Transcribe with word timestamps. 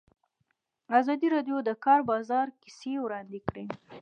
ازادي 0.99 1.27
راډیو 1.35 1.57
د 1.63 1.65
د 1.67 1.71
کار 1.85 1.99
بازار 2.11 2.47
کیسې 2.61 2.93
وړاندې 2.99 3.39
کړي. 3.47 3.65